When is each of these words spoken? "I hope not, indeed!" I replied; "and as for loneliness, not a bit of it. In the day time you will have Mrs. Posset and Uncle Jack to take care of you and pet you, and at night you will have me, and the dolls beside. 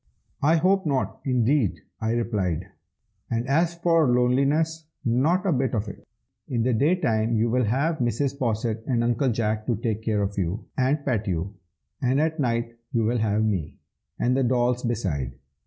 "I 0.41 0.55
hope 0.55 0.87
not, 0.87 1.21
indeed!" 1.25 1.81
I 1.99 2.13
replied; 2.13 2.65
"and 3.29 3.47
as 3.47 3.75
for 3.75 4.07
loneliness, 4.07 4.87
not 5.05 5.45
a 5.45 5.51
bit 5.53 5.75
of 5.75 5.87
it. 5.87 6.07
In 6.47 6.63
the 6.63 6.73
day 6.73 6.95
time 6.95 7.35
you 7.35 7.51
will 7.51 7.65
have 7.65 7.99
Mrs. 7.99 8.39
Posset 8.39 8.83
and 8.87 9.03
Uncle 9.03 9.29
Jack 9.29 9.67
to 9.67 9.75
take 9.75 10.01
care 10.01 10.23
of 10.23 10.39
you 10.39 10.65
and 10.75 11.05
pet 11.05 11.27
you, 11.27 11.53
and 12.01 12.19
at 12.19 12.39
night 12.39 12.75
you 12.91 13.03
will 13.03 13.19
have 13.19 13.45
me, 13.45 13.77
and 14.17 14.35
the 14.35 14.41
dolls 14.41 14.81
beside. 14.83 15.33